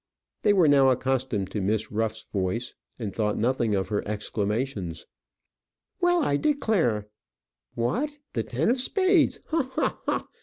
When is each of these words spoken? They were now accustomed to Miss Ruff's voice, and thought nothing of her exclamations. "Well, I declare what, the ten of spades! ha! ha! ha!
They 0.41 0.51
were 0.51 0.67
now 0.67 0.89
accustomed 0.89 1.51
to 1.51 1.61
Miss 1.61 1.91
Ruff's 1.91 2.23
voice, 2.23 2.73
and 2.97 3.13
thought 3.15 3.37
nothing 3.37 3.75
of 3.75 3.89
her 3.89 4.01
exclamations. 4.07 5.05
"Well, 5.99 6.23
I 6.23 6.37
declare 6.37 7.07
what, 7.75 8.17
the 8.33 8.41
ten 8.41 8.71
of 8.71 8.81
spades! 8.81 9.39
ha! 9.49 9.69
ha! 9.75 9.99
ha! 10.07 10.27